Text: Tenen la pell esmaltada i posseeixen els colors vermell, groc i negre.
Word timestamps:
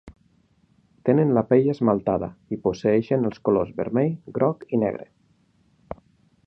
Tenen 1.09 1.33
la 1.37 1.43
pell 1.49 1.67
esmaltada 1.73 2.31
i 2.57 2.59
posseeixen 2.65 3.29
els 3.31 3.43
colors 3.49 3.77
vermell, 3.83 4.15
groc 4.39 4.65
i 4.79 4.81
negre. 4.85 5.07